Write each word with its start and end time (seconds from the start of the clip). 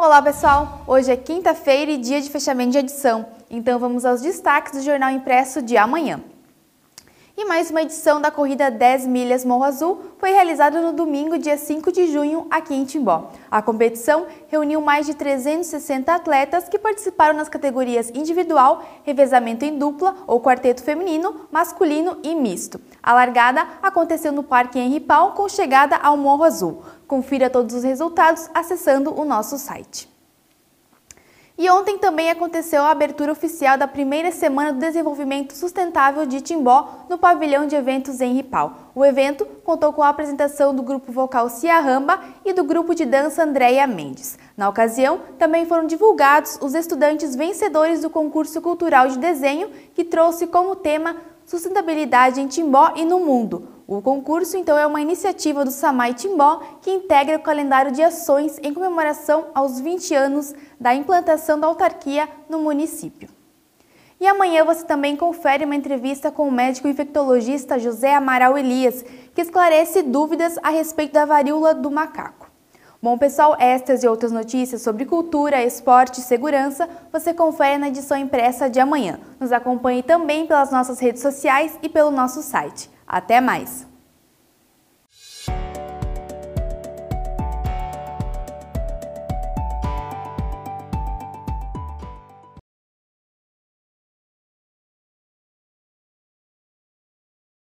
Olá 0.00 0.22
pessoal, 0.22 0.84
hoje 0.86 1.10
é 1.10 1.16
quinta-feira 1.16 1.90
e 1.90 1.96
dia 1.96 2.20
de 2.20 2.30
fechamento 2.30 2.70
de 2.70 2.78
edição, 2.78 3.26
então 3.50 3.80
vamos 3.80 4.04
aos 4.04 4.20
destaques 4.20 4.74
do 4.74 4.80
jornal 4.80 5.10
impresso 5.10 5.60
de 5.60 5.76
amanhã. 5.76 6.20
E 7.40 7.44
mais 7.44 7.70
uma 7.70 7.82
edição 7.82 8.20
da 8.20 8.32
corrida 8.32 8.68
10 8.68 9.06
milhas 9.06 9.44
Morro 9.44 9.62
Azul 9.62 10.00
foi 10.18 10.32
realizada 10.32 10.82
no 10.82 10.92
domingo, 10.92 11.38
dia 11.38 11.56
5 11.56 11.92
de 11.92 12.10
junho, 12.10 12.48
aqui 12.50 12.74
em 12.74 12.84
Timbó. 12.84 13.30
A 13.48 13.62
competição 13.62 14.26
reuniu 14.48 14.80
mais 14.80 15.06
de 15.06 15.14
360 15.14 16.12
atletas 16.12 16.68
que 16.68 16.80
participaram 16.80 17.36
nas 17.36 17.48
categorias 17.48 18.10
individual, 18.10 18.82
revezamento 19.04 19.64
em 19.64 19.78
dupla 19.78 20.16
ou 20.26 20.40
quarteto 20.40 20.82
feminino, 20.82 21.46
masculino 21.48 22.18
e 22.24 22.34
misto. 22.34 22.80
A 23.00 23.14
largada 23.14 23.64
aconteceu 23.80 24.32
no 24.32 24.42
Parque 24.42 24.80
Henri 24.80 24.98
Pau 24.98 25.30
com 25.34 25.48
chegada 25.48 25.94
ao 25.94 26.16
Morro 26.16 26.42
Azul. 26.42 26.82
Confira 27.06 27.48
todos 27.48 27.72
os 27.72 27.84
resultados 27.84 28.50
acessando 28.52 29.16
o 29.16 29.24
nosso 29.24 29.56
site. 29.58 30.17
E 31.68 31.70
ontem 31.70 31.98
também 31.98 32.30
aconteceu 32.30 32.82
a 32.82 32.90
abertura 32.90 33.30
oficial 33.30 33.76
da 33.76 33.86
primeira 33.86 34.32
Semana 34.32 34.72
do 34.72 34.78
Desenvolvimento 34.78 35.54
Sustentável 35.54 36.24
de 36.24 36.40
Timbó 36.40 37.04
no 37.10 37.18
pavilhão 37.18 37.66
de 37.66 37.76
eventos 37.76 38.22
em 38.22 38.32
Ripal. 38.32 38.90
O 38.94 39.04
evento 39.04 39.44
contou 39.64 39.92
com 39.92 40.02
a 40.02 40.08
apresentação 40.08 40.74
do 40.74 40.82
grupo 40.82 41.12
vocal 41.12 41.50
Ciarramba 41.50 42.20
e 42.42 42.54
do 42.54 42.64
grupo 42.64 42.94
de 42.94 43.04
dança 43.04 43.44
Andréia 43.44 43.86
Mendes. 43.86 44.38
Na 44.56 44.66
ocasião, 44.66 45.20
também 45.38 45.66
foram 45.66 45.86
divulgados 45.86 46.58
os 46.62 46.72
estudantes 46.72 47.36
vencedores 47.36 48.00
do 48.00 48.08
concurso 48.08 48.62
cultural 48.62 49.08
de 49.08 49.18
desenho, 49.18 49.68
que 49.94 50.04
trouxe 50.04 50.46
como 50.46 50.74
tema 50.74 51.16
Sustentabilidade 51.44 52.40
em 52.40 52.46
Timbó 52.46 52.94
e 52.96 53.04
no 53.04 53.20
Mundo. 53.20 53.77
O 53.90 54.02
concurso, 54.02 54.54
então, 54.58 54.76
é 54.76 54.86
uma 54.86 55.00
iniciativa 55.00 55.64
do 55.64 55.70
Samai 55.70 56.12
Timbó 56.12 56.60
que 56.82 56.90
integra 56.90 57.38
o 57.38 57.42
calendário 57.42 57.90
de 57.90 58.02
ações 58.02 58.58
em 58.62 58.74
comemoração 58.74 59.46
aos 59.54 59.80
20 59.80 60.14
anos 60.14 60.54
da 60.78 60.94
implantação 60.94 61.58
da 61.58 61.66
autarquia 61.66 62.28
no 62.50 62.58
município. 62.58 63.30
E 64.20 64.26
amanhã 64.26 64.62
você 64.62 64.84
também 64.84 65.16
confere 65.16 65.64
uma 65.64 65.74
entrevista 65.74 66.30
com 66.30 66.46
o 66.46 66.52
médico 66.52 66.86
infectologista 66.86 67.78
José 67.78 68.14
Amaral 68.14 68.58
Elias, 68.58 69.02
que 69.34 69.40
esclarece 69.40 70.02
dúvidas 70.02 70.58
a 70.62 70.68
respeito 70.68 71.14
da 71.14 71.24
varíola 71.24 71.72
do 71.72 71.90
macaco. 71.90 72.50
Bom, 73.00 73.16
pessoal, 73.16 73.56
estas 73.58 74.02
e 74.02 74.08
outras 74.08 74.30
notícias 74.30 74.82
sobre 74.82 75.06
cultura, 75.06 75.64
esporte 75.64 76.18
e 76.20 76.24
segurança 76.24 76.86
você 77.10 77.32
confere 77.32 77.78
na 77.78 77.88
edição 77.88 78.18
impressa 78.18 78.68
de 78.68 78.80
amanhã. 78.80 79.18
Nos 79.40 79.50
acompanhe 79.50 80.02
também 80.02 80.46
pelas 80.46 80.70
nossas 80.70 81.00
redes 81.00 81.22
sociais 81.22 81.78
e 81.82 81.88
pelo 81.88 82.10
nosso 82.10 82.42
site. 82.42 82.97
Até 83.08 83.40
mais! 83.40 83.87